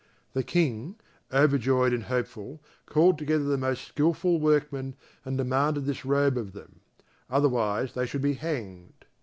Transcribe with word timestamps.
The 0.33 0.41
King, 0.41 0.95
overjoyed 1.31 1.93
and 1.93 2.05
hopeful, 2.05 2.59
called 2.87 3.19
together 3.19 3.43
the 3.43 3.55
most 3.55 3.87
skilful 3.87 4.39
workmen, 4.39 4.95
and 5.23 5.37
demanded 5.37 5.85
this 5.85 6.03
robe 6.07 6.39
of 6.39 6.53
them; 6.53 6.79
otherwise 7.29 7.93
they 7.93 8.07
should 8.07 8.23
be 8.23 8.33
hanged. 8.33 9.05